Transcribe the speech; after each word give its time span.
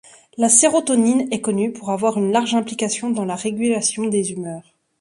La 0.35 0.49
sérotonine 0.49 1.27
est 1.29 1.41
connue 1.41 1.71
pour 1.73 1.91
avoir 1.91 2.17
une 2.17 2.31
large 2.31 2.55
implication 2.55 3.11
dans 3.11 3.23
la 3.23 3.35
régulation 3.35 4.05
des 4.07 4.31
humeurs. 4.31 4.73